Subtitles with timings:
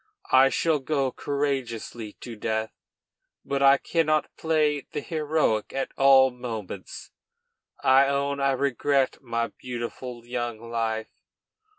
[0.31, 2.71] I shall go courageously to death,
[3.45, 7.11] but I cannot play the heroic at all moments;
[7.83, 11.11] I own I regret my beautiful young life.